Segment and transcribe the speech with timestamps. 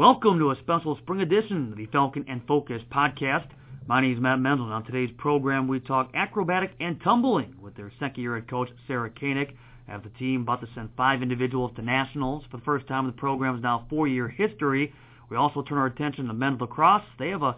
[0.00, 3.48] Welcome to a special spring edition of the Falcon and Focus podcast.
[3.86, 7.76] My name is Matt Mendel, and on today's program we talk acrobatic and tumbling with
[7.76, 9.54] their second year head coach, Sarah Koenig.
[9.88, 13.10] Have the team about to send five individuals to nationals for the first time in
[13.10, 14.94] the program's now four-year history.
[15.28, 17.04] We also turn our attention to men's lacrosse.
[17.18, 17.56] They have a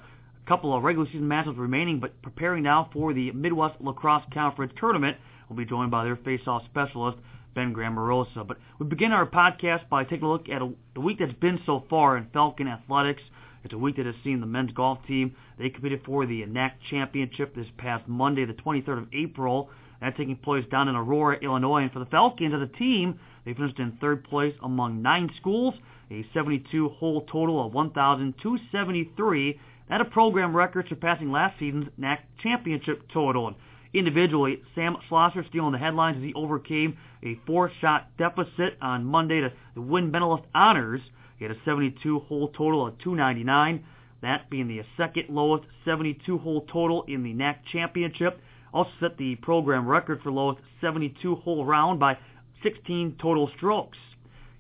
[0.49, 5.17] couple of regular season matches remaining, but preparing now for the Midwest Lacrosse Conference tournament.
[5.49, 7.19] We'll be joined by their face-off specialist,
[7.55, 8.47] Ben Grammarosa.
[8.47, 11.61] But we begin our podcast by taking a look at a, the week that's been
[11.67, 13.23] so far in Falcon athletics.
[13.65, 15.37] It's a week that has seen the men's golf team.
[15.59, 19.71] They competed for the NAC championship this past Monday, the 23rd of April.
[20.01, 21.83] That taking place down in Aurora, Illinois.
[21.83, 25.75] And for the Falcons as a team, they finished in third place among nine schools,
[26.11, 29.61] a 72-hole total of 1,273.
[29.89, 33.49] That a program record surpassing last season's NAC championship total.
[33.49, 33.57] And
[33.95, 39.53] individually, Sam Schlosser stealing the headlines as he overcame a four-shot deficit on Monday to
[39.81, 41.01] win medalist honors.
[41.39, 43.85] He had a 72-hole total of 299,
[44.23, 48.41] that being the second lowest 72-hole total in the NAC championship.
[48.73, 52.17] Also set the program record for lowest 72-hole round by
[52.63, 53.99] 16 total strokes.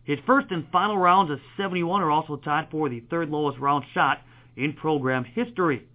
[0.04, 3.84] His first and final rounds of 71 are also tied for the third lowest round
[3.94, 4.20] shot
[4.56, 5.86] in program history.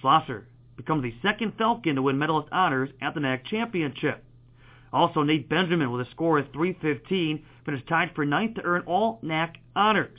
[0.00, 0.46] Schlosser
[0.76, 4.24] becomes the second Falcon to win medalist honors at the NAC championship.
[4.92, 9.18] Also, Nate Benjamin with a score of 315 finished tied for ninth to earn all
[9.22, 10.18] NAC honors.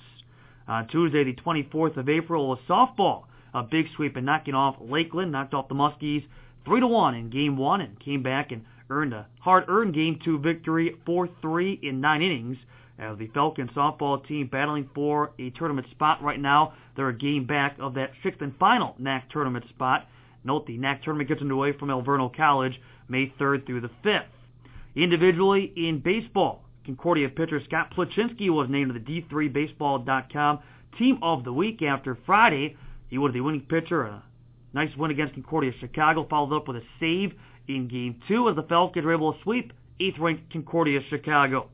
[0.68, 3.26] On Tuesday, the 24th of April, was softball.
[3.54, 6.26] A big sweep in knocking off Lakeland, knocked off the Muskies
[6.66, 10.40] 3 to 1 in game 1 and came back and earned a hard-earned game 2
[10.40, 12.58] victory 4-3 in 9 innings.
[12.98, 17.46] As the Falcon softball team battling for a tournament spot right now, they're a game
[17.46, 20.08] back of that sixth and final NAC tournament spot.
[20.44, 24.26] Note the NAC tournament gets underway from Alverno College May 3rd through the 5th.
[24.96, 30.60] Individually in baseball, Concordia pitcher Scott Plachinski was named to the D3Baseball.com
[30.98, 32.76] Team of the Week after Friday.
[33.10, 34.04] He was the winning pitcher.
[34.04, 34.24] A
[34.74, 37.34] nice win against Concordia Chicago, followed up with a save
[37.68, 41.70] in Game 2 as the Falcons were able to sweep 8th-ranked Concordia Chicago.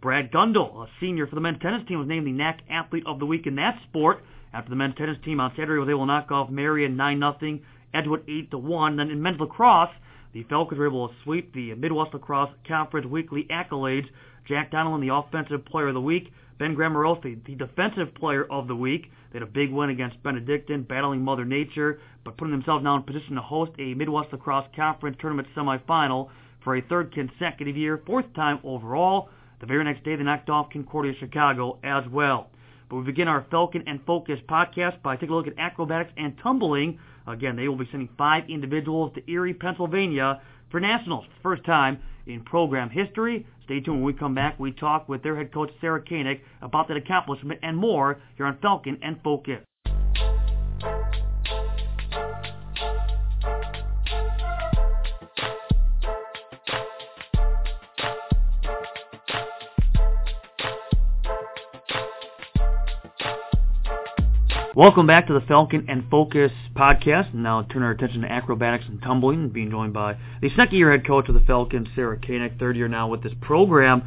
[0.00, 3.18] Brad Gundel, a senior for the men's tennis team, was named the NAC Athlete of
[3.18, 4.22] the Week in that sport
[4.52, 7.60] after the men's tennis team on Saturday was able to knock off Marian 9-0,
[7.94, 8.96] Edgewood 8 to 1.
[8.96, 9.90] Then in men's lacrosse,
[10.32, 14.08] the Falcons were able to sweep the Midwest Lacrosse Conference weekly accolades.
[14.46, 16.32] Jack Donelon, the Offensive Player of the Week.
[16.60, 19.10] Ben Grammarosa, the Defensive Player of the Week.
[19.32, 23.02] They had a big win against Benedictine, battling Mother Nature, but putting themselves now in
[23.02, 26.28] position to host a Midwest Lacrosse Conference tournament semifinal
[26.62, 29.30] for a third consecutive year, fourth time overall.
[29.60, 32.50] The very next day, they knocked off Concordia Chicago as well.
[32.90, 36.36] But we begin our Falcon and Focus podcast by taking a look at acrobatics and
[36.42, 36.98] tumbling.
[37.30, 42.42] Again, they will be sending five individuals to Erie, Pennsylvania for nationals, first time in
[42.42, 43.46] program history.
[43.64, 44.58] Stay tuned when we come back.
[44.58, 48.58] We talk with their head coach, Sarah Koenig, about that accomplishment and more here on
[48.58, 49.60] Falcon and Focus.
[64.80, 67.34] Welcome back to the Falcon and Focus podcast.
[67.34, 70.90] And now turn our attention to acrobatics and tumbling, being joined by the second year
[70.90, 74.02] head coach of the Falcons, Sarah Koenig, third year now with this program.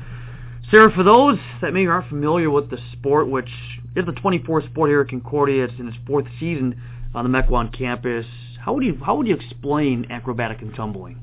[0.71, 3.51] Sarah, for those that maybe aren't familiar with the sport, which
[3.95, 6.81] is the 24th sport here at Concordia, it's in its fourth season
[7.13, 8.25] on the Mequon campus,
[8.59, 11.19] how would you how would you explain acrobatic and tumbling?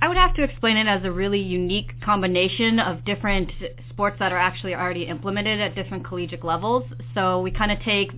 [0.00, 3.50] I would have to explain it as a really unique combination of different
[3.90, 6.84] sports that are actually already implemented at different collegiate levels.
[7.14, 8.10] So we kind of take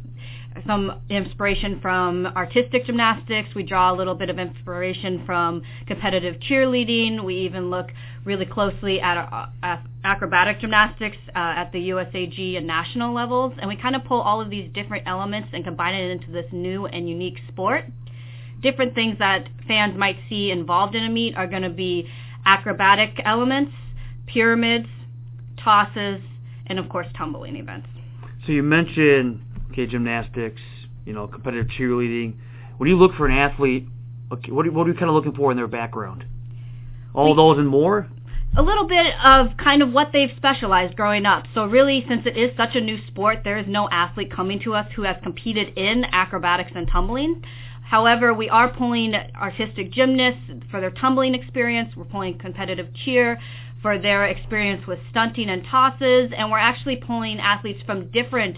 [0.67, 3.49] some inspiration from artistic gymnastics.
[3.55, 7.25] We draw a little bit of inspiration from competitive cheerleading.
[7.25, 7.89] We even look
[8.25, 9.17] really closely at,
[9.63, 13.55] at acrobatic gymnastics uh, at the USAG and national levels.
[13.59, 16.47] And we kind of pull all of these different elements and combine it into this
[16.53, 17.85] new and unique sport.
[18.63, 22.09] Different things that fans might see involved in a meet are going to be
[22.45, 23.73] acrobatic elements,
[24.27, 24.89] pyramids,
[25.63, 26.21] tosses,
[26.67, 27.89] and of course tumbling events.
[28.47, 30.61] So you mentioned okay, gymnastics,
[31.05, 32.35] you know, competitive cheerleading.
[32.77, 33.87] When you look for an athlete,
[34.33, 36.25] okay, what are, what are you kind of looking for in their background?
[37.15, 38.09] All we, those and more?
[38.57, 41.45] A little bit of kind of what they've specialized growing up.
[41.55, 44.75] So really, since it is such a new sport, there is no athlete coming to
[44.75, 47.43] us who has competed in acrobatics and tumbling.
[47.83, 51.95] However, we are pulling artistic gymnasts for their tumbling experience.
[51.97, 53.39] We're pulling competitive cheer
[53.81, 56.33] for their experience with stunting and tosses.
[56.37, 58.57] And we're actually pulling athletes from different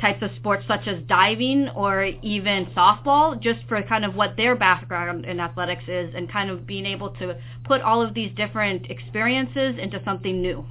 [0.00, 4.56] types of sports such as diving or even softball just for kind of what their
[4.56, 8.90] background in athletics is and kind of being able to put all of these different
[8.90, 10.64] experiences into something new.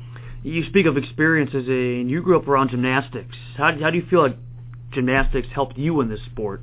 [0.44, 3.36] You speak of experiences, and you grew up around gymnastics.
[3.58, 4.38] How, how do you feel like
[4.92, 6.62] gymnastics helped you in this sport?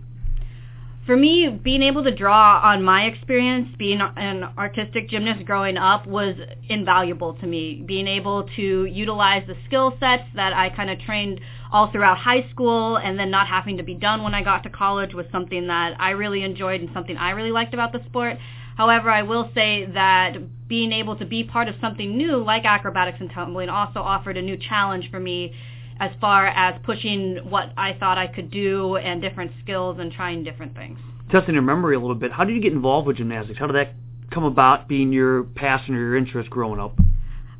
[1.06, 6.04] For me, being able to draw on my experience being an artistic gymnast growing up
[6.04, 6.34] was
[6.68, 7.84] invaluable to me.
[7.86, 11.40] Being able to utilize the skill sets that I kind of trained
[11.72, 14.70] all throughout high school and then not having to be done when I got to
[14.70, 18.36] college was something that I really enjoyed and something I really liked about the sport.
[18.76, 23.18] However, I will say that being able to be part of something new like acrobatics
[23.20, 25.54] and tumbling also offered a new challenge for me
[25.98, 30.44] as far as pushing what I thought I could do and different skills and trying
[30.44, 30.98] different things.
[31.30, 33.58] Testing your memory a little bit, how did you get involved with gymnastics?
[33.58, 33.94] How did that
[34.30, 36.96] come about being your passion or your interest growing up?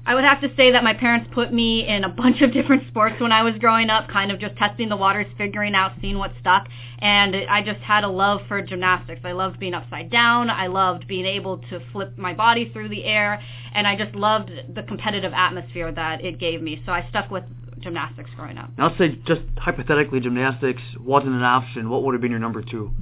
[0.08, 2.86] I would have to say that my parents put me in a bunch of different
[2.86, 6.16] sports when I was growing up, kind of just testing the waters, figuring out, seeing
[6.16, 6.68] what stuck.
[7.00, 9.22] And I just had a love for gymnastics.
[9.24, 10.48] I loved being upside down.
[10.48, 13.42] I loved being able to flip my body through the air.
[13.74, 16.80] And I just loved the competitive atmosphere that it gave me.
[16.86, 17.42] So I stuck with
[17.80, 18.70] gymnastics growing up.
[18.76, 21.88] Now, let's say just hypothetically gymnastics wasn't an option.
[21.90, 22.92] What would have been your number two?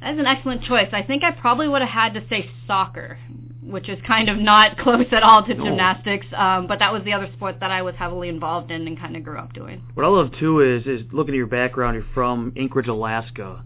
[0.00, 0.88] That's an excellent choice.
[0.92, 3.18] I think I probably would have had to say soccer,
[3.62, 5.64] which is kind of not close at all to no.
[5.64, 6.26] gymnastics.
[6.36, 9.16] Um, but that was the other sport that I was heavily involved in and kind
[9.16, 9.82] of grew up doing.
[9.94, 11.96] What I love too is is looking at your background.
[11.96, 13.64] You're from Anchorage, Alaska.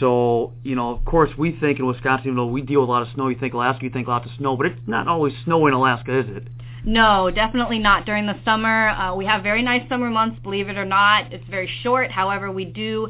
[0.00, 2.92] So, you know, of course, we think in Wisconsin, even though we deal with a
[2.92, 5.32] lot of snow, you think Alaska, you think lots of snow, but it's not always
[5.44, 6.48] snow in Alaska, is it?
[6.84, 8.88] No, definitely not during the summer.
[8.88, 11.32] Uh, we have very nice summer months, believe it or not.
[11.32, 12.10] It's very short.
[12.10, 13.08] However, we do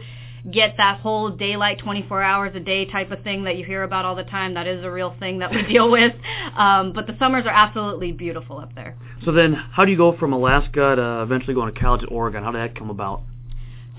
[0.51, 4.05] get that whole daylight 24 hours a day type of thing that you hear about
[4.05, 4.55] all the time.
[4.55, 6.13] That is a real thing that we deal with.
[6.57, 8.97] Um, but the summers are absolutely beautiful up there.
[9.25, 12.43] So then, how do you go from Alaska to eventually going to college at Oregon?
[12.43, 13.23] How did that come about?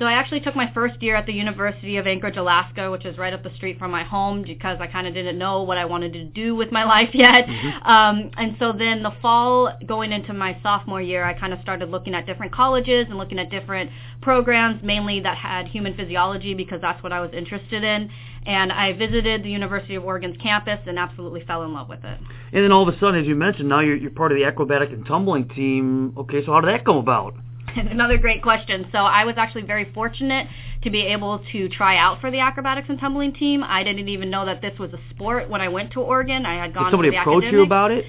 [0.03, 3.17] So I actually took my first year at the University of Anchorage, Alaska, which is
[3.17, 5.85] right up the street from my home because I kind of didn't know what I
[5.85, 7.45] wanted to do with my life yet.
[7.45, 7.89] Mm-hmm.
[7.89, 11.89] Um, and so then the fall going into my sophomore year, I kind of started
[11.89, 13.91] looking at different colleges and looking at different
[14.21, 18.11] programs, mainly that had human physiology because that's what I was interested in.
[18.45, 22.19] And I visited the University of Oregon's campus and absolutely fell in love with it.
[22.51, 24.44] And then all of a sudden, as you mentioned, now you're, you're part of the
[24.44, 26.13] acrobatic and tumbling team.
[26.17, 27.35] Okay, so how did that come about?
[27.92, 28.88] Another great question.
[28.92, 30.48] So I was actually very fortunate
[30.84, 33.64] to be able to try out for the acrobatics and tumbling team.
[33.64, 36.46] I didn't even know that this was a sport when I went to Oregon.
[36.46, 36.92] I had gone.
[36.92, 38.06] To the Did somebody approach you about it?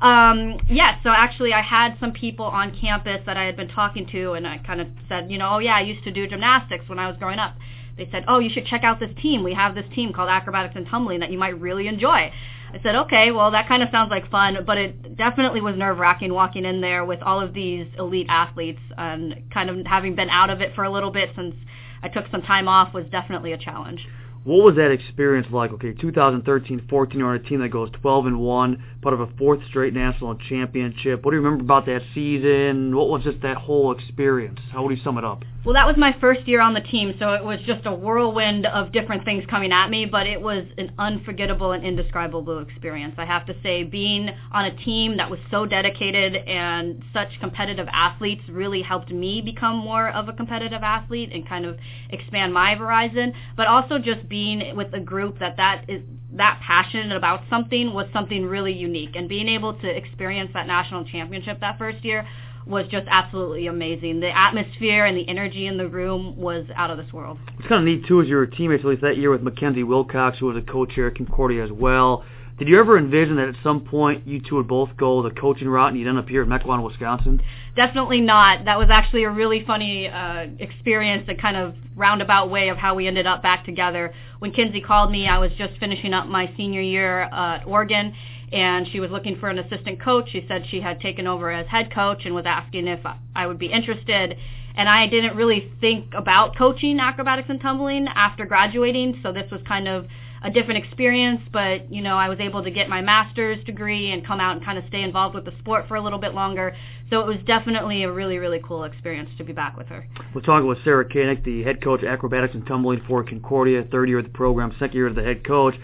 [0.00, 1.00] Um, yes.
[1.02, 4.46] So actually, I had some people on campus that I had been talking to, and
[4.46, 7.08] I kind of said, you know, oh yeah, I used to do gymnastics when I
[7.08, 7.56] was growing up.
[7.96, 9.42] They said, oh, you should check out this team.
[9.42, 12.32] We have this team called Acrobatics and Tumbling that you might really enjoy.
[12.72, 15.98] I said, okay, well, that kind of sounds like fun, but it definitely was nerve
[15.98, 20.28] wracking walking in there with all of these elite athletes and kind of having been
[20.28, 21.54] out of it for a little bit since
[22.02, 24.06] I took some time off was definitely a challenge.
[24.48, 25.72] What was that experience like?
[25.72, 29.60] Okay, 2013-14, you're on a team that goes 12 and one, part of a fourth
[29.68, 31.22] straight national championship.
[31.22, 32.96] What do you remember about that season?
[32.96, 34.58] What was just that whole experience?
[34.72, 35.44] How would you sum it up?
[35.66, 38.64] Well, that was my first year on the team, so it was just a whirlwind
[38.64, 43.16] of different things coming at me, but it was an unforgettable and indescribable experience.
[43.18, 47.86] I have to say, being on a team that was so dedicated and such competitive
[47.92, 51.76] athletes really helped me become more of a competitive athlete and kind of
[52.08, 54.37] expand my horizon, but also just being
[54.76, 56.02] with a group that that is
[56.34, 61.04] that passionate about something was something really unique and being able to experience that national
[61.04, 62.26] championship that first year
[62.66, 64.20] was just absolutely amazing.
[64.20, 67.38] The atmosphere and the energy in the room was out of this world.
[67.58, 69.84] It's kind of neat too, as you were teammates at least that year with Mackenzie
[69.84, 72.24] Wilcox, who was a coach here at Concordia as well.
[72.58, 75.68] Did you ever envision that at some point you two would both go the coaching
[75.68, 77.40] route and you'd end up here at Mequon, Wisconsin?
[77.76, 78.64] Definitely not.
[78.64, 82.96] That was actually a really funny uh, experience, a kind of roundabout way of how
[82.96, 84.12] we ended up back together.
[84.40, 88.12] When Kenzie called me, I was just finishing up my senior year at Oregon,
[88.50, 90.30] and she was looking for an assistant coach.
[90.32, 93.00] She said she had taken over as head coach and was asking if
[93.36, 94.36] I would be interested.
[94.74, 99.60] And I didn't really think about coaching acrobatics and tumbling after graduating, so this was
[99.66, 100.06] kind of
[100.42, 104.24] a different experience, but you know, I was able to get my master's degree and
[104.24, 106.76] come out and kind of stay involved with the sport for a little bit longer.
[107.10, 110.06] So it was definitely a really, really cool experience to be back with her.
[110.34, 114.08] We're talking with Sarah Koenig, the head coach of acrobatics and tumbling for Concordia, third
[114.08, 115.74] year of the program, second year as the head coach.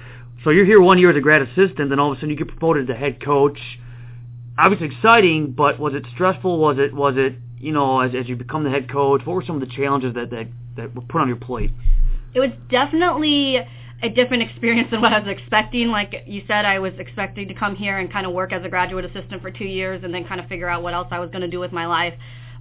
[0.45, 2.37] So you're here one year as a grad assistant, then all of a sudden you
[2.37, 3.59] get promoted to head coach.
[4.59, 6.59] Obviously exciting, but was it stressful?
[6.59, 9.23] Was it was it you know as as you become the head coach?
[9.25, 10.47] What were some of the challenges that that
[10.77, 11.71] that were put on your plate?
[12.35, 13.59] It was definitely
[14.03, 15.89] a different experience than what I was expecting.
[15.89, 18.69] Like you said, I was expecting to come here and kind of work as a
[18.69, 21.31] graduate assistant for two years and then kind of figure out what else I was
[21.31, 22.15] going to do with my life.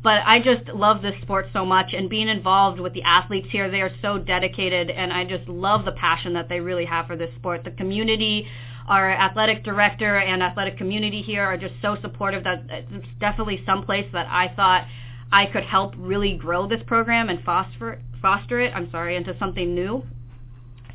[0.03, 3.71] But I just love this sport so much and being involved with the athletes here,
[3.71, 7.15] they are so dedicated and I just love the passion that they really have for
[7.15, 7.63] this sport.
[7.63, 8.45] The community,
[8.87, 13.85] our athletic director and athletic community here are just so supportive that it's definitely some
[13.85, 14.87] place that I thought
[15.31, 19.73] I could help really grow this program and foster foster it, I'm sorry, into something
[19.75, 20.03] new.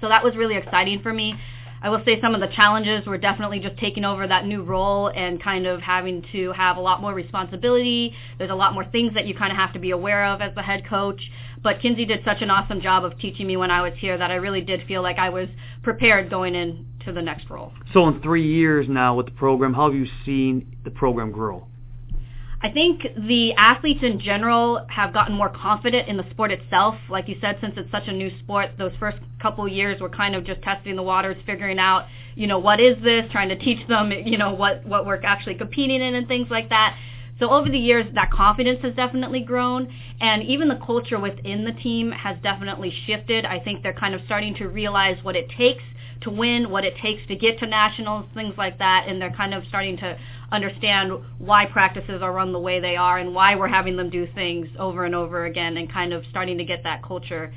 [0.00, 1.34] So that was really exciting for me.
[1.80, 5.08] I will say some of the challenges were definitely just taking over that new role
[5.08, 8.14] and kind of having to have a lot more responsibility.
[8.36, 10.52] There's a lot more things that you kind of have to be aware of as
[10.56, 11.20] the head coach.
[11.62, 14.30] But Kenzie did such an awesome job of teaching me when I was here that
[14.30, 15.48] I really did feel like I was
[15.82, 17.72] prepared going into the next role.
[17.92, 21.66] So in three years now with the program, how have you seen the program grow?
[22.60, 26.96] I think the athletes in general have gotten more confident in the sport itself.
[27.08, 30.34] Like you said, since it's such a new sport, those first couple years were kind
[30.34, 33.86] of just testing the waters, figuring out, you know, what is this, trying to teach
[33.86, 36.98] them, you know, what, what we're actually competing in and things like that.
[37.38, 41.70] So over the years, that confidence has definitely grown, and even the culture within the
[41.70, 43.44] team has definitely shifted.
[43.44, 45.84] I think they're kind of starting to realize what it takes
[46.22, 49.54] to win, what it takes to get to nationals, things like that, and they're kind
[49.54, 50.18] of starting to
[50.50, 54.26] understand why practices are run the way they are and why we're having them do
[54.34, 57.52] things over and over again and kind of starting to get that culture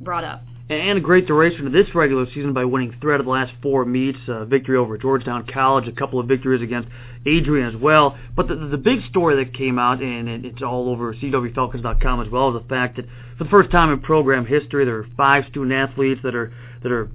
[0.00, 0.42] brought up.
[0.68, 3.52] And a great duration of this regular season by winning three out of the last
[3.62, 6.88] four meets, a victory over Georgetown College, a couple of victories against
[7.24, 8.18] Adrian as well.
[8.34, 12.48] But the, the big story that came out, and it's all over CUWFalcons.com as well,
[12.56, 13.06] is the fact that
[13.38, 16.90] for the first time in program history, there are five student athletes that are that
[16.90, 17.10] are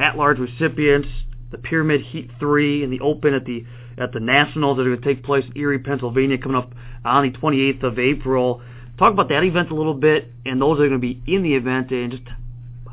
[0.00, 1.08] at-large recipients,
[1.50, 3.64] the Pyramid Heat 3 and the Open at the
[3.98, 6.72] at the Nationals that are going to take place in Erie, Pennsylvania, coming up
[7.04, 8.62] on the 28th of April.
[8.98, 11.54] Talk about that event a little bit, and those are going to be in the
[11.54, 12.22] event, and just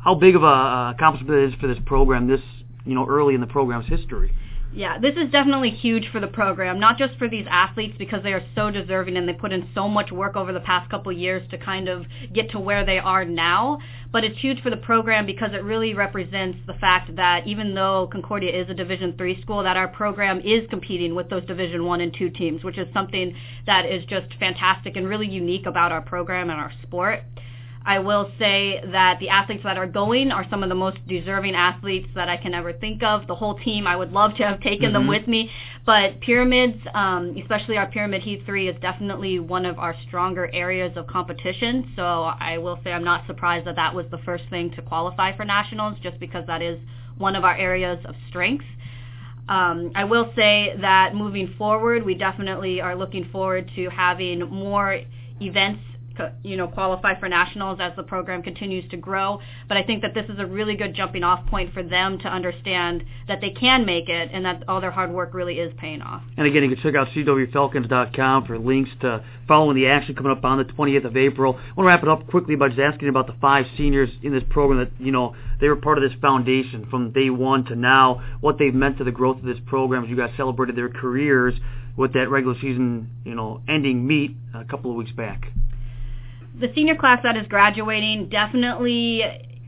[0.02, 2.40] how big of a accomplishment it is for this program this
[2.84, 4.34] you know early in the program's history.
[4.70, 8.34] Yeah, this is definitely huge for the program, not just for these athletes because they
[8.34, 11.42] are so deserving and they put in so much work over the past couple years
[11.50, 13.78] to kind of get to where they are now,
[14.12, 18.08] but it's huge for the program because it really represents the fact that even though
[18.12, 22.00] Concordia is a Division 3 school that our program is competing with those Division 1
[22.02, 23.34] and 2 teams, which is something
[23.64, 27.22] that is just fantastic and really unique about our program and our sport.
[27.84, 31.54] I will say that the athletes that are going are some of the most deserving
[31.54, 33.26] athletes that I can ever think of.
[33.26, 34.92] The whole team, I would love to have taken mm-hmm.
[34.94, 35.50] them with me,
[35.86, 40.96] but pyramids, um, especially our Pyramid Heat 3, is definitely one of our stronger areas
[40.96, 41.92] of competition.
[41.96, 45.36] So I will say I'm not surprised that that was the first thing to qualify
[45.36, 46.78] for nationals, just because that is
[47.16, 48.64] one of our areas of strength.
[49.48, 55.00] Um, I will say that moving forward, we definitely are looking forward to having more
[55.40, 55.80] events
[56.42, 59.40] you know qualify for nationals as the program continues to grow.
[59.68, 62.28] But I think that this is a really good jumping off point for them to
[62.28, 66.02] understand that they can make it and that all their hard work really is paying
[66.02, 66.22] off.
[66.36, 70.44] And again, you can check out cuwfalcons.com for links to following the action coming up
[70.44, 71.54] on the 20th of April.
[71.54, 74.32] I want to wrap it up quickly by just asking about the five seniors in
[74.32, 77.74] this program that you know they were part of this foundation from day one to
[77.74, 78.22] now.
[78.40, 81.54] What they've meant to the growth of this program as you guys celebrated their careers
[81.96, 85.48] with that regular season, you know, ending meet a couple of weeks back
[86.60, 89.22] the senior class that is graduating definitely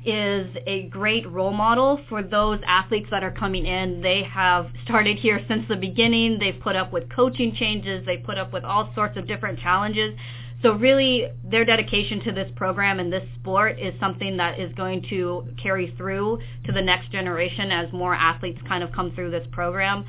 [0.05, 4.01] is a great role model for those athletes that are coming in.
[4.01, 6.39] They have started here since the beginning.
[6.39, 8.05] They've put up with coaching changes.
[8.07, 10.19] They put up with all sorts of different challenges.
[10.63, 15.07] So really, their dedication to this program and this sport is something that is going
[15.11, 19.47] to carry through to the next generation as more athletes kind of come through this
[19.53, 20.05] program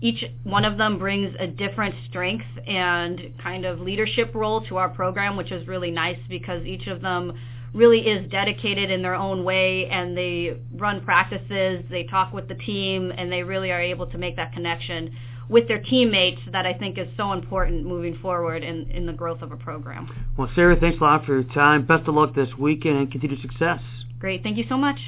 [0.00, 4.88] each one of them brings a different strength and kind of leadership role to our
[4.88, 7.32] program, which is really nice because each of them
[7.74, 12.54] really is dedicated in their own way and they run practices, they talk with the
[12.54, 15.14] team, and they really are able to make that connection
[15.48, 19.42] with their teammates that I think is so important moving forward in, in the growth
[19.42, 20.08] of a program.
[20.36, 21.86] Well, Sarah, thanks a lot for your time.
[21.86, 23.80] Best of luck this weekend and continued success.
[24.18, 24.42] Great.
[24.42, 24.98] Thank you so much.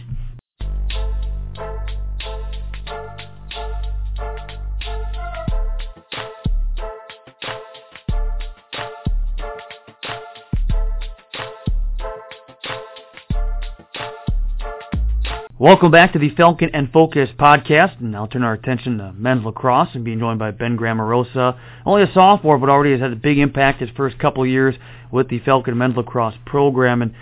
[15.61, 19.45] Welcome back to the Falcon and Focus podcast, and I'll turn our attention to men's
[19.45, 21.61] lacrosse and being joined by Ben Grammarosa.
[21.85, 24.75] Only a sophomore, but already has had a big impact his first couple years
[25.13, 27.03] with the Falcon men's lacrosse program.
[27.03, 27.13] And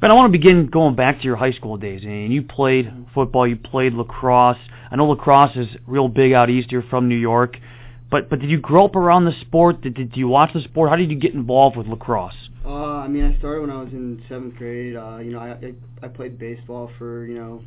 [0.00, 2.02] Ben, I want to begin going back to your high school days.
[2.02, 4.58] And you played football, you played lacrosse.
[4.90, 6.72] I know lacrosse is real big out east.
[6.72, 7.56] You're from New York,
[8.10, 9.82] but but did you grow up around the sport?
[9.82, 10.90] Did did you watch the sport?
[10.90, 12.34] How did you get involved with lacrosse?
[12.64, 14.96] Uh, I mean, I started when I was in seventh grade.
[14.96, 17.62] Uh, you know, I, I I played baseball for you know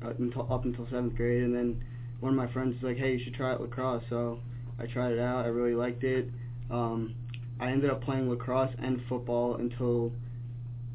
[0.00, 1.82] uh, until up until seventh grade, and then
[2.20, 4.38] one of my friends was like, "Hey, you should try out lacrosse." So
[4.78, 5.44] I tried it out.
[5.44, 6.30] I really liked it.
[6.70, 7.16] Um,
[7.58, 10.12] I ended up playing lacrosse and football until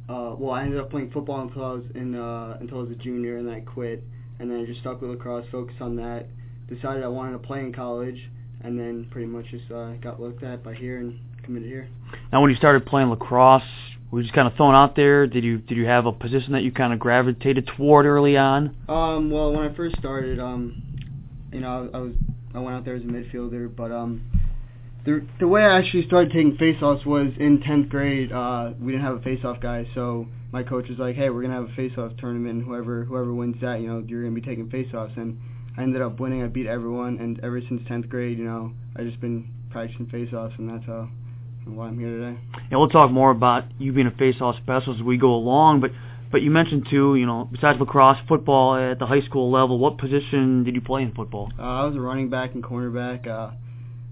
[0.07, 2.91] uh well I ended up playing football until I was in uh until I was
[2.91, 4.05] a junior and then I quit
[4.39, 6.27] and then I just stuck with lacrosse, focused on that,
[6.69, 8.29] decided I wanted to play in college
[8.63, 11.19] and then pretty much just uh got looked at by here and
[11.51, 11.89] committed here.
[12.31, 13.63] Now, when you started playing lacrosse,
[14.09, 15.27] were you just kind of thrown out there?
[15.27, 18.75] Did you did you have a position that you kind of gravitated toward early on?
[18.89, 20.83] Um well when I first started um
[21.53, 22.13] you know I, I was
[22.53, 24.21] I went out there as a midfielder but um
[25.05, 28.31] the the way I actually started taking faceoffs was in tenth grade.
[28.31, 31.55] Uh, we didn't have a faceoff guy, so my coach was like, "Hey, we're gonna
[31.55, 32.57] have a faceoff tournament.
[32.57, 35.39] And whoever whoever wins that, you know, you're gonna be taking faceoffs." And
[35.75, 36.43] I ended up winning.
[36.43, 40.59] I beat everyone, and ever since tenth grade, you know, I just been practicing faceoffs,
[40.59, 41.09] and that's how
[41.65, 42.39] and why I'm here today.
[42.69, 45.91] And we'll talk more about you being a faceoff specialist as we go along, but.
[46.31, 49.77] But you mentioned too, you know, besides lacrosse, football at the high school level.
[49.77, 51.51] What position did you play in football?
[51.59, 53.27] Uh, I was a running back and cornerback.
[53.27, 53.51] Uh,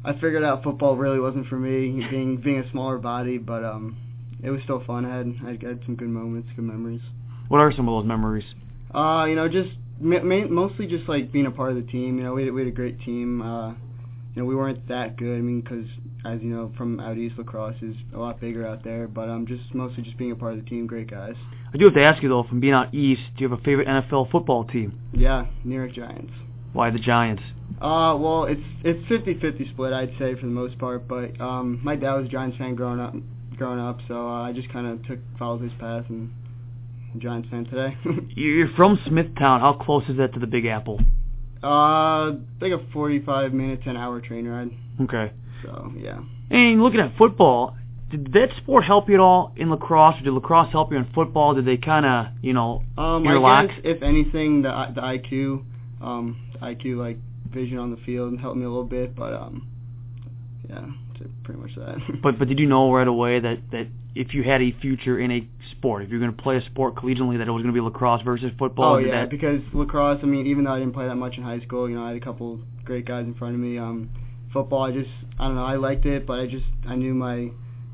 [0.03, 3.95] I figured out football really wasn't for me, being being a smaller body, but um,
[4.43, 5.05] it was still fun.
[5.05, 6.99] I had I had some good moments, good memories.
[7.47, 8.43] What are some of those memories?
[8.93, 9.69] Uh, you know, just
[10.01, 12.17] ma- ma- mostly just like being a part of the team.
[12.17, 13.41] You know, we had, we had a great team.
[13.41, 15.37] Uh, you know, we weren't that good.
[15.37, 15.87] I mean, because
[16.25, 19.07] as you know, from out east, lacrosse is a lot bigger out there.
[19.07, 20.85] But um, just mostly just being a part of the team.
[20.87, 21.35] Great guys.
[21.73, 23.63] I do have to ask you though, from being out east, do you have a
[23.63, 24.99] favorite NFL football team?
[25.13, 26.33] Yeah, New York Giants.
[26.73, 27.43] Why the Giants?
[27.81, 31.07] Uh, well, it's it's fifty fifty split, I'd say for the most part.
[31.07, 33.13] But um, my dad was a Giants fan growing up,
[33.57, 36.31] growing up, so uh, I just kind of took followed his path and
[37.13, 37.97] I'm Giants fan today.
[38.35, 39.61] You're from Smithtown.
[39.61, 40.99] How close is that to the Big Apple?
[41.63, 44.71] uh, like a forty-five minute to an hour train ride.
[45.01, 45.31] Okay.
[45.63, 46.19] So yeah.
[46.49, 47.75] And looking at football,
[48.09, 51.05] did that sport help you at all in lacrosse, or did lacrosse help you in
[51.13, 51.53] football?
[51.53, 53.65] Did they kind of, you know, Um, interlock?
[53.69, 55.63] I guess if anything, the I- the IQ,
[56.01, 57.17] um, the IQ like
[57.51, 59.67] vision on the field helped me a little bit, but um,
[60.69, 60.85] yeah,
[61.43, 61.97] pretty much that.
[62.23, 65.31] But but did you know right away that that if you had a future in
[65.31, 67.79] a sport, if you're going to play a sport collegiately, that it was going to
[67.79, 68.95] be lacrosse versus football?
[68.95, 70.19] Oh yeah, that- because lacrosse.
[70.23, 72.07] I mean, even though I didn't play that much in high school, you know, I
[72.09, 73.77] had a couple great guys in front of me.
[73.77, 74.09] Um,
[74.53, 75.09] football, I just,
[75.39, 77.49] I don't know, I liked it, but I just, I knew my,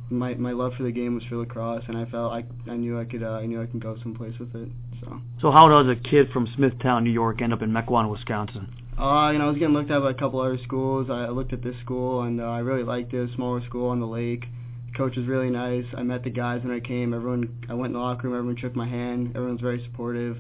[0.09, 2.99] my, my love for the game was for lacrosse, and I felt I, I knew
[2.99, 4.69] I could, uh, I knew I could go someplace with it.
[5.01, 8.67] So, so how does a kid from Smithtown, New York, end up in Mequon, Wisconsin?
[8.97, 11.09] uh, you know, I was getting looked at by a couple other schools.
[11.09, 13.29] I looked at this school, and uh, I really liked it.
[13.29, 14.45] A smaller school on the lake.
[14.91, 15.85] The coach was really nice.
[15.97, 17.13] I met the guys when I came.
[17.13, 18.37] Everyone, I went in the locker room.
[18.37, 19.33] Everyone shook my hand.
[19.35, 20.37] Everyone's very supportive.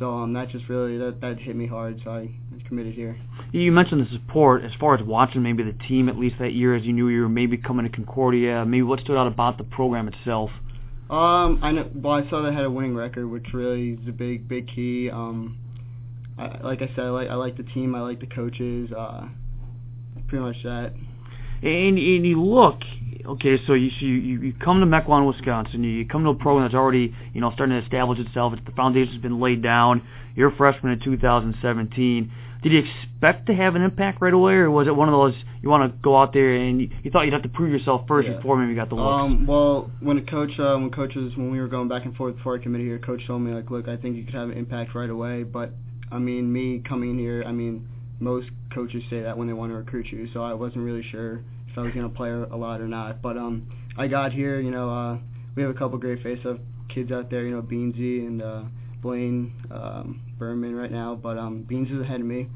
[0.00, 2.00] So um, that just really that that hit me hard.
[2.02, 2.30] So I
[2.72, 3.18] committed here.
[3.52, 6.74] You mentioned the support as far as watching maybe the team at least that year
[6.74, 8.64] as you knew you were maybe coming to Concordia.
[8.64, 10.48] Maybe what stood out about the program itself?
[11.10, 11.90] Um, I know.
[11.94, 15.10] Well, I saw they had a winning record, which really is a big, big key.
[15.10, 15.58] Um,
[16.38, 17.94] I, like I said, I like I like the team.
[17.94, 18.90] I like the coaches.
[18.90, 19.28] Uh,
[20.28, 20.94] pretty much that.
[21.62, 22.80] And, and you look,
[23.26, 25.84] okay, so you so you you come to Mequon, Wisconsin.
[25.84, 28.54] You come to a program that's already you know starting to establish itself.
[28.64, 30.02] The foundation's been laid down.
[30.34, 32.32] You're a freshman in 2017.
[32.62, 35.34] Did you expect to have an impact right away, or was it one of those
[35.62, 38.06] you want to go out there and you, you thought you'd have to prove yourself
[38.06, 38.36] first Yeah.
[38.36, 39.22] before maybe you got the looks?
[39.24, 42.36] Um, well, when a coach, uh, when coaches, when we were going back and forth
[42.36, 44.56] before I committed here, coach told me like, look, I think you could have an
[44.56, 45.42] impact right away.
[45.42, 45.72] But
[46.12, 47.88] I mean, me coming here, I mean,
[48.20, 50.28] most coaches say that when they want to recruit you.
[50.32, 53.20] So I wasn't really sure if I was gonna play a lot or not.
[53.22, 53.66] But um,
[53.98, 55.18] I got here, you know, uh,
[55.56, 58.62] we have a couple great face-off kids out there, you know, Beansy and uh,
[59.02, 61.14] Blaine um, Right now.
[61.14, 62.48] But um, Beans is ahead of me.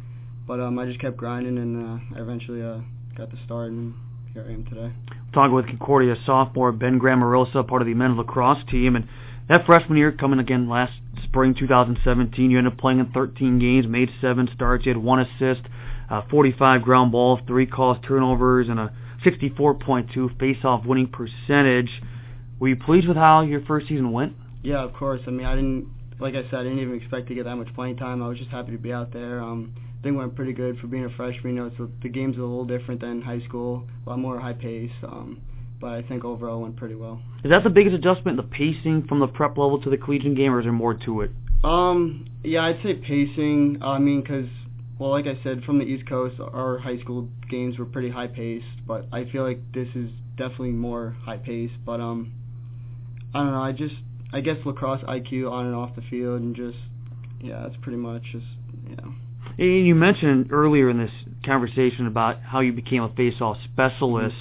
[0.46, 2.78] But um, I just kept grinding, and uh, I eventually uh,
[3.16, 3.94] got the start, and
[4.32, 4.92] here I am today.
[5.32, 9.08] talking with Concordia sophomore Ben Grammarosa, part of the men's lacrosse team, and
[9.48, 10.92] that freshman year coming again last
[11.24, 15.20] spring 2017, you ended up playing in 13 games, made seven starts, you had one
[15.20, 15.62] assist,
[16.10, 18.92] uh, 45 ground balls, three calls turnovers, and a
[19.24, 21.90] 64.2 face-off winning percentage.
[22.60, 24.34] Were you pleased with how your first season went?
[24.62, 25.20] Yeah, of course.
[25.26, 27.72] I mean, I didn't, like I said, I didn't even expect to get that much
[27.74, 28.22] playing time.
[28.22, 29.40] I was just happy to be out there.
[29.40, 29.74] Um,
[30.04, 31.56] it went pretty good for being a freshman.
[31.56, 34.52] You know, a, the game's a little different than high school, a lot more high
[34.52, 34.92] pace.
[35.02, 35.40] Um,
[35.80, 37.20] but I think overall went pretty well.
[37.44, 40.52] Is that the biggest adjustment, the pacing from the prep level to the collegiate game,
[40.52, 41.30] or is there more to it?
[41.64, 43.78] Um, yeah, I'd say pacing.
[43.82, 44.48] I mean, because
[44.98, 48.28] well, like I said, from the East Coast, our high school games were pretty high
[48.28, 51.74] paced, but I feel like this is definitely more high paced.
[51.84, 52.32] But um,
[53.34, 53.62] I don't know.
[53.62, 53.96] I just
[54.32, 56.78] I guess lacrosse IQ on and off the field, and just
[57.40, 58.46] yeah, that's pretty much just
[58.88, 59.12] yeah.
[59.58, 61.10] And you mentioned earlier in this
[61.44, 64.36] conversation about how you became a face-off specialist.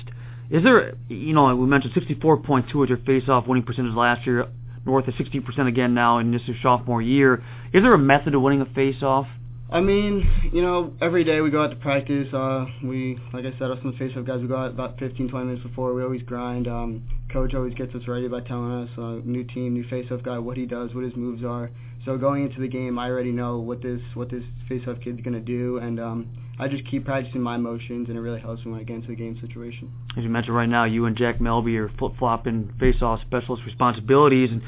[0.49, 4.47] Is there, you know, we mentioned 64.2 was your face-off winning percentage last year,
[4.85, 7.43] north of 60% again now in this sophomore year.
[7.73, 9.27] Is there a method to winning a face-off?
[9.69, 12.31] I mean, you know, every day we go out to practice.
[12.31, 15.27] Uh, we, like I said, us and the face-off guys, we go out about 15,
[15.27, 15.93] 20 minutes before.
[15.95, 16.67] We always grind.
[16.67, 20.37] Um, coach always gets us ready by telling us, uh, new team, new face-off guy,
[20.37, 21.71] what he does, what his moves are.
[22.05, 25.39] So going into the game, I already know what this what this face-off kid's gonna
[25.39, 28.81] do, and um, I just keep practicing my motions, and it really helps me when
[28.81, 29.91] I get into the game situation.
[30.15, 34.61] As you mentioned right now, you and Jack Melby are flip-flopping face-off specialist responsibilities, and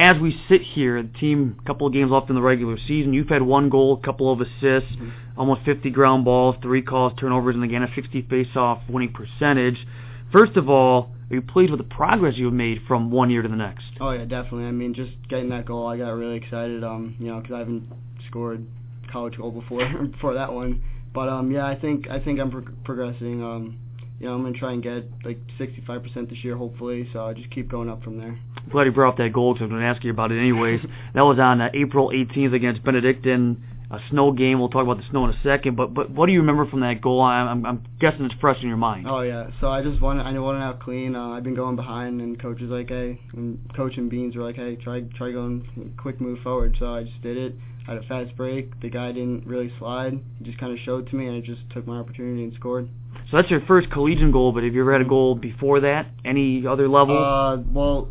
[0.00, 3.12] as we sit here, the team, a couple of games left in the regular season,
[3.12, 5.10] you've had one goal, a couple of assists, mm-hmm.
[5.36, 9.86] almost 50 ground balls, three calls, turnovers, and again a 60 face-off winning percentage.
[10.32, 13.48] First of all, are you pleased with the progress you've made from one year to
[13.48, 13.84] the next?
[14.00, 14.64] Oh yeah, definitely.
[14.64, 16.82] I mean, just getting that goal, I got really excited.
[16.82, 17.86] Um, you know, because I haven't
[18.28, 18.66] scored
[19.12, 20.82] college goal before before that one.
[21.12, 23.42] But um, yeah, I think I think I'm pro- progressing.
[23.42, 23.78] Um,
[24.20, 27.08] you know, I'm gonna try and get like 65% this year, hopefully.
[27.12, 28.38] So I just keep going up from there.
[28.56, 30.30] I'm glad you brought up that goal because I was going to ask you about
[30.30, 30.80] it anyways.
[31.14, 33.64] that was on uh, April 18th against Benedictine.
[33.92, 34.60] A snow game.
[34.60, 35.76] We'll talk about the snow in a second.
[35.76, 37.20] But but what do you remember from that goal?
[37.22, 39.06] I'm I'm guessing it's fresh in your mind.
[39.08, 39.50] Oh yeah.
[39.60, 41.16] So I just wanted I wanted out clean.
[41.16, 44.44] Uh, I've been going behind, and coach was like, hey, and coach and Beans were
[44.44, 46.76] like, hey, try try going quick move forward.
[46.78, 47.56] So I just did it.
[47.88, 48.80] I had a fast break.
[48.80, 50.20] The guy didn't really slide.
[50.38, 52.88] He just kind of showed to me, and I just took my opportunity and scored.
[53.30, 56.06] So that's your first collegiate goal, but have you ever had a goal before that?
[56.24, 57.18] Any other level?
[57.18, 58.08] Uh, well,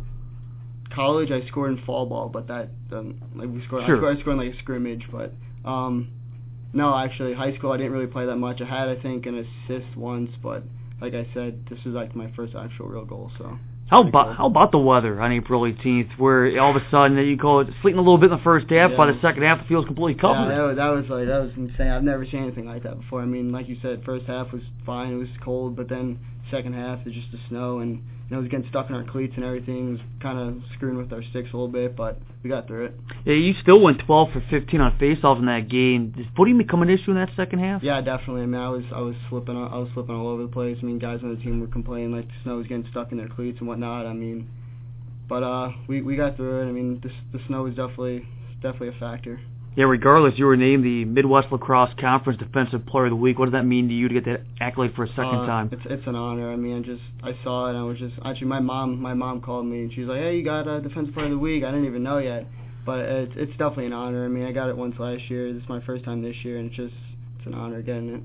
[0.94, 3.86] college I scored in fall ball, but that um, like we scored.
[3.86, 3.96] Sure.
[3.96, 5.32] I scored, I scored in like a scrimmage, but
[5.64, 6.10] um,
[6.72, 8.60] no, actually high school I didn't really play that much.
[8.60, 10.62] I had I think an assist once, but
[11.00, 13.30] like I said, this is like my first actual real goal.
[13.38, 17.18] So how about how about the weather on April 18th, where all of a sudden
[17.18, 18.96] you call it sleeting a little bit in the first half, yeah.
[18.96, 20.48] by the second half it feels completely covered.
[20.48, 21.88] Yeah, that was, that was like that was insane.
[21.88, 23.20] I've never seen anything like that before.
[23.20, 26.20] I mean, like you said, first half was fine, it was cold, but then
[26.50, 29.02] second half it's just the snow and you know, it was getting stuck in our
[29.02, 29.88] cleats and everything.
[29.88, 32.84] It was kind of screwing with our sticks a little bit, but we got through
[32.86, 33.00] it.
[33.24, 36.12] Yeah, you still went 12 for 15 on faceoffs in that game.
[36.12, 37.82] Did footing become an issue in that second half?
[37.82, 38.42] Yeah, definitely.
[38.42, 40.78] I mean, I was I was slipping I was slipping all over the place.
[40.80, 43.18] I mean, guys on the team were complaining like the snow was getting stuck in
[43.18, 44.06] their cleats and whatnot.
[44.06, 44.48] I mean,
[45.28, 46.68] but uh, we we got through it.
[46.68, 48.28] I mean, the the snow was definitely
[48.62, 49.40] definitely a factor.
[49.76, 53.38] Yeah, regardless, you were named the Midwest Lacrosse Conference Defensive Player of the Week.
[53.38, 55.70] What does that mean to you to get that accolade for a second uh, time?
[55.72, 56.52] It's it's an honor.
[56.52, 59.14] I mean, I just I saw it and I was just actually my mom my
[59.14, 61.62] mom called me and she's like, hey, you got a Defensive Player of the Week.
[61.62, 62.46] I didn't even know yet,
[62.84, 64.24] but it's it's definitely an honor.
[64.24, 65.52] I mean, I got it once last year.
[65.52, 66.94] This is my first time this year, and it's just
[67.38, 68.22] it's an honor getting it.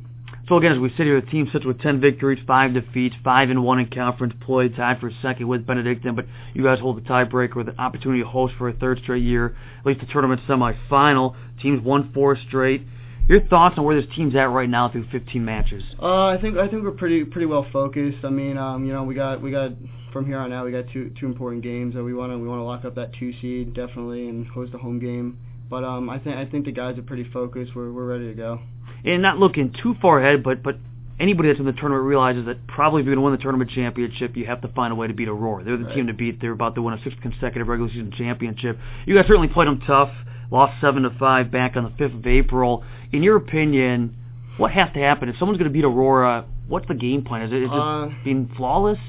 [0.48, 3.50] So again, as we sit here, the team sits with 10 victories, 5 defeats, 5
[3.50, 7.02] and 1 in conference play, tied for second with Benedictine, but you guys hold the
[7.02, 10.42] tiebreaker with an opportunity to host for a third straight year, at least the tournament
[10.48, 11.36] semifinal.
[11.62, 12.84] Teams won four straight.
[13.28, 15.84] Your thoughts on where this team's at right now through 15 matches?
[16.00, 18.24] Uh, I think I think we're pretty pretty well focused.
[18.24, 19.72] I mean, um, you know, we got we got
[20.14, 22.48] from here on out we got two two important games that we want to we
[22.48, 25.40] want to lock up that two seed definitely and host a home game.
[25.70, 27.76] But um, I think I think the guys are pretty focused.
[27.76, 28.60] We're we're ready to go
[29.06, 30.78] and not looking too far ahead, but but
[31.20, 33.70] anybody that's in the tournament realizes that probably if you're going to win the tournament
[33.72, 35.64] championship, you have to find a way to beat Aurora.
[35.64, 35.96] They're the right.
[35.96, 36.42] team to beat.
[36.42, 38.78] They're about to win a sixth consecutive regular season championship.
[39.06, 40.12] You guys certainly played them tough.
[40.52, 42.84] Lost seven to five back on the fifth of April.
[43.12, 44.16] In your opinion,
[44.58, 46.46] what has to happen if someone's going to beat Aurora?
[46.68, 47.44] What's the game plan?
[47.44, 49.00] Is it, is uh, it being flawless?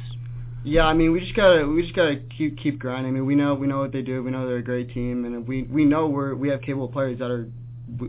[0.67, 3.13] Yeah, I mean we just gotta we just gotta keep keep grinding.
[3.13, 4.21] I mean we know we know what they do.
[4.25, 7.21] We know they're a great team, and we we know we're we have capable players
[7.21, 7.49] that are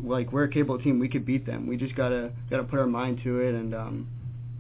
[0.03, 0.97] like we're a capable team.
[0.97, 1.67] We could beat them.
[1.67, 4.07] We just gotta gotta put our mind to it, and um,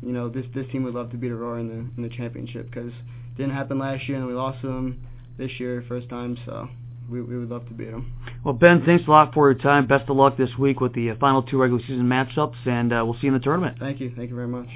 [0.03, 2.69] you know this this team would love to beat Aurora in the in the championship
[2.69, 5.01] because it didn't happen last year, and we lost to them
[5.39, 6.37] this year first time.
[6.45, 6.69] So
[7.09, 8.13] we we would love to beat them.
[8.43, 9.87] Well, Ben, thanks a lot for your time.
[9.87, 13.01] Best of luck this week with the uh, final two regular season matchups, and uh,
[13.03, 13.77] we'll see you in the tournament.
[13.79, 14.13] Thank you.
[14.15, 14.67] Thank you very much.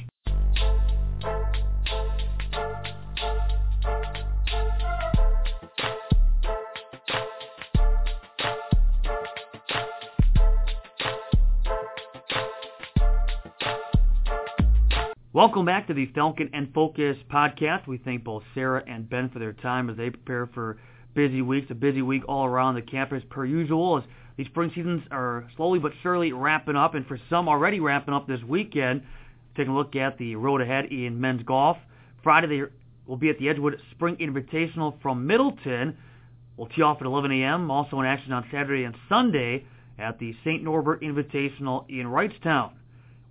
[15.42, 17.88] Welcome back to the Falcon and Focus podcast.
[17.88, 20.78] We thank both Sarah and Ben for their time as they prepare for
[21.16, 24.04] busy weeks, a busy week all around the campus per usual as
[24.38, 28.28] these spring seasons are slowly but surely wrapping up and for some already wrapping up
[28.28, 29.02] this weekend.
[29.58, 31.78] Taking a look at the road ahead in men's golf.
[32.22, 32.72] Friday they
[33.08, 35.98] will be at the Edgewood Spring Invitational from Middleton.
[36.56, 37.72] We'll tee off at 11 a.m.
[37.72, 39.66] Also in action on Saturday and Sunday
[39.98, 40.62] at the St.
[40.64, 42.74] Norbert Invitational in Wrightstown.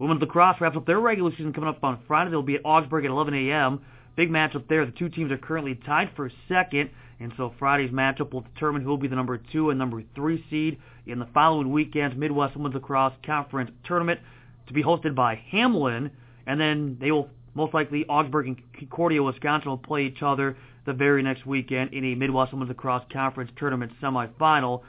[0.00, 2.30] Women's lacrosse wraps up their regular season coming up on Friday.
[2.30, 3.82] They'll be at Augsburg at 11 a.m.
[4.16, 4.86] Big matchup there.
[4.86, 6.88] The two teams are currently tied for second,
[7.20, 10.42] and so Friday's matchup will determine who will be the number two and number three
[10.48, 14.20] seed in the following weekend's Midwest Women's Lacrosse Conference tournament
[14.68, 16.10] to be hosted by Hamline,
[16.46, 20.94] and then they will most likely Augsburg and Concordia, Wisconsin will play each other the
[20.94, 24.82] very next weekend in a Midwest Women's Lacrosse Conference tournament semifinal.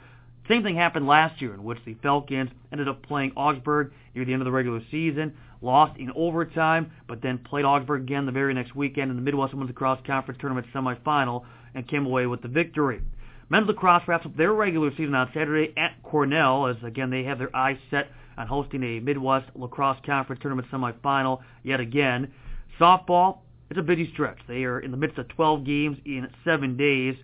[0.48, 4.32] Same thing happened last year, in which the Falcons ended up playing Augsburg near the
[4.32, 8.52] end of the regular season, lost in overtime, but then played Augsburg again the very
[8.52, 12.48] next weekend in the Midwest Women's Lacrosse Conference Tournament semifinal and came away with the
[12.48, 13.00] victory.
[13.48, 17.38] Men's lacrosse wraps up their regular season on Saturday at Cornell, as again they have
[17.38, 22.32] their eyes set on hosting a Midwest Lacrosse Conference Tournament semifinal yet again.
[22.80, 23.38] Softball,
[23.70, 24.38] it's a busy stretch.
[24.48, 27.14] They are in the midst of 12 games in seven days.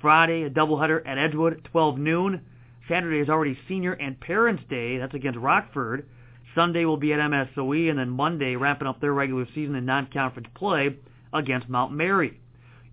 [0.00, 2.40] Friday, a doubleheader at Edgewood, 12 noon.
[2.88, 4.98] Saturday is already Senior and Parents Day.
[4.98, 6.06] That's against Rockford.
[6.54, 10.48] Sunday will be at MSOE, and then Monday wrapping up their regular season in non-conference
[10.54, 10.96] play
[11.32, 12.38] against Mount Mary.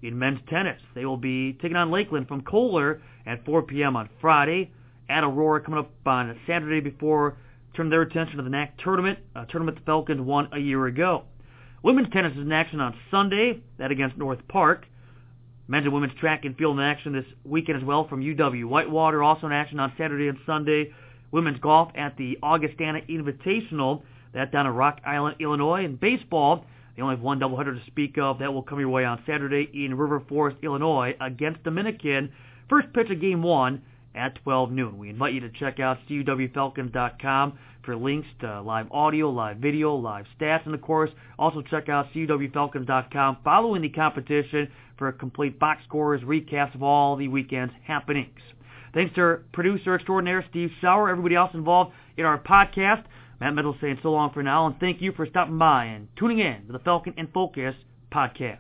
[0.02, 3.96] In men's tennis, they will be taking on Lakeland from Kohler at 4 p.m.
[3.96, 4.72] on Friday.
[5.10, 7.38] At Aurora coming up on Saturday before
[7.76, 11.24] turning their attention to the NAC tournament, a tournament the Falcons won a year ago.
[11.84, 14.86] Women's tennis is in action on Sunday, that against North Park.
[15.72, 19.24] Men's and women's track and field in action this weekend as well from UW Whitewater,
[19.24, 20.94] also in action on Saturday and Sunday.
[21.32, 24.02] Women's golf at the Augustana Invitational,
[24.34, 25.86] that down in Rock Island, Illinois.
[25.86, 26.66] And baseball,
[26.98, 28.40] they only have one doubleheader to speak of.
[28.40, 32.34] That will come your way on Saturday in River Forest, Illinois, against Dominican.
[32.68, 33.82] First pitch of Game One
[34.14, 34.98] at 12 noon.
[34.98, 40.26] We invite you to check out CUWFalcons.com for links to live audio, live video, live
[40.40, 45.84] stats, and of course, also check out CUWFalcons.com following the competition for a complete box
[45.88, 48.40] scores, recaps of all the weekend's happenings.
[48.94, 53.06] Thanks to our producer extraordinaire Steve Sauer, everybody else involved in our podcast.
[53.40, 56.40] Matt Meadows saying so long for now, and thank you for stopping by and tuning
[56.40, 57.74] in to the Falcon in Focus
[58.12, 58.60] podcast.